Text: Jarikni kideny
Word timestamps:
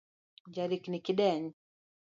Jarikni 0.55 1.01
kideny 1.05 1.47